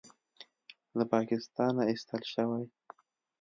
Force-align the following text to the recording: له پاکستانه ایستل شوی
له 0.97 1.03
پاکستانه 1.13 1.81
ایستل 1.89 2.23
شوی 2.33 2.63